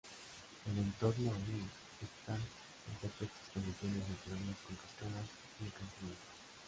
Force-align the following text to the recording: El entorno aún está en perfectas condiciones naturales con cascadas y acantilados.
El 0.65 0.79
entorno 0.79 1.29
aún 1.29 1.69
está 2.01 2.33
en 2.33 2.95
perfectas 3.03 3.49
condiciones 3.53 4.09
naturales 4.09 4.55
con 4.65 4.75
cascadas 4.75 5.29
y 5.63 5.67
acantilados. 5.67 6.17